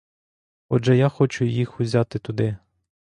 Отже, 0.69 0.95
я 0.97 1.09
хочу 1.09 1.45
їх 1.45 1.79
узяти 1.79 2.19
туди. 2.19 2.57